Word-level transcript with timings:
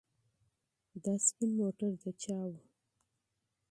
دا 1.03 1.13
سپین 1.25 1.49
موټر 1.59 1.91
د 2.01 2.05
چا 2.21 2.39
و؟ 2.49 2.53